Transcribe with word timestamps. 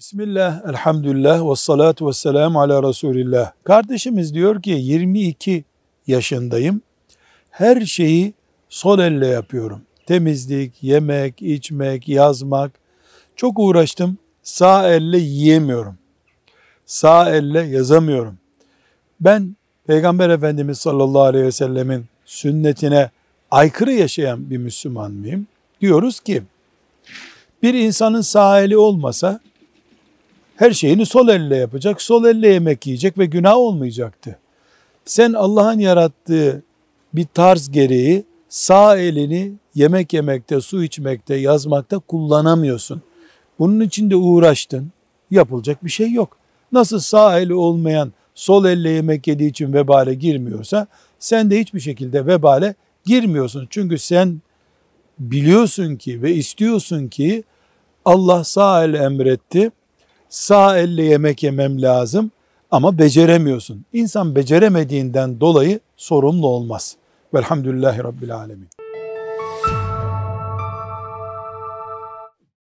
Bismillah, 0.00 0.68
elhamdülillah 0.68 1.50
ve 1.50 1.56
salatu 1.56 2.08
ve 2.08 2.12
selamu 2.12 2.60
ala 2.60 2.88
Resulillah. 2.88 3.52
Kardeşimiz 3.64 4.34
diyor 4.34 4.62
ki 4.62 4.70
22 4.70 5.64
yaşındayım. 6.06 6.82
Her 7.50 7.80
şeyi 7.80 8.34
sol 8.68 8.98
elle 8.98 9.26
yapıyorum. 9.26 9.82
Temizlik, 10.06 10.82
yemek, 10.82 11.42
içmek, 11.42 12.08
yazmak. 12.08 12.72
Çok 13.36 13.58
uğraştım. 13.58 14.18
Sağ 14.42 14.88
elle 14.88 15.18
yiyemiyorum. 15.18 15.98
Sağ 16.86 17.30
elle 17.30 17.60
yazamıyorum. 17.60 18.38
Ben 19.20 19.56
Peygamber 19.86 20.30
Efendimiz 20.30 20.78
sallallahu 20.78 21.22
aleyhi 21.22 21.46
ve 21.46 21.52
sellemin 21.52 22.04
sünnetine 22.24 23.10
aykırı 23.50 23.92
yaşayan 23.92 24.50
bir 24.50 24.58
Müslüman 24.58 25.12
mıyım? 25.12 25.46
Diyoruz 25.80 26.20
ki 26.20 26.42
bir 27.62 27.74
insanın 27.74 28.20
sağ 28.20 28.60
eli 28.60 28.76
olmasa 28.76 29.40
her 30.60 30.70
şeyini 30.70 31.06
sol 31.06 31.28
elle 31.28 31.56
yapacak, 31.56 32.02
sol 32.02 32.24
elle 32.24 32.48
yemek 32.48 32.86
yiyecek 32.86 33.18
ve 33.18 33.26
günah 33.26 33.56
olmayacaktı. 33.56 34.38
Sen 35.04 35.32
Allah'ın 35.32 35.78
yarattığı 35.78 36.62
bir 37.14 37.26
tarz 37.34 37.70
gereği 37.70 38.24
sağ 38.48 38.96
elini 38.96 39.52
yemek 39.74 40.12
yemekte, 40.12 40.60
su 40.60 40.84
içmekte, 40.84 41.34
yazmakta 41.34 41.98
kullanamıyorsun. 41.98 43.02
Bunun 43.58 43.80
için 43.80 44.10
de 44.10 44.16
uğraştın. 44.16 44.92
Yapılacak 45.30 45.84
bir 45.84 45.90
şey 45.90 46.12
yok. 46.12 46.36
Nasıl 46.72 46.98
sağ 46.98 47.40
eli 47.40 47.54
olmayan 47.54 48.12
sol 48.34 48.64
elle 48.64 48.90
yemek 48.90 49.26
yediği 49.26 49.50
için 49.50 49.72
vebale 49.72 50.14
girmiyorsa 50.14 50.86
sen 51.18 51.50
de 51.50 51.60
hiçbir 51.60 51.80
şekilde 51.80 52.26
vebale 52.26 52.74
girmiyorsun. 53.04 53.66
Çünkü 53.70 53.98
sen 53.98 54.40
biliyorsun 55.18 55.96
ki 55.96 56.22
ve 56.22 56.34
istiyorsun 56.34 57.08
ki 57.08 57.44
Allah 58.04 58.44
sağ 58.44 58.84
el 58.84 58.94
emretti 58.94 59.70
sağ 60.30 60.78
elle 60.78 61.02
yemek 61.02 61.42
yemem 61.42 61.82
lazım 61.82 62.30
ama 62.70 62.98
beceremiyorsun. 62.98 63.84
İnsan 63.92 64.34
beceremediğinden 64.34 65.40
dolayı 65.40 65.80
sorumlu 65.96 66.46
olmaz. 66.46 66.96
Velhamdülillahi 67.34 68.04
Rabbil 68.04 68.36
Alemin. 68.36 68.68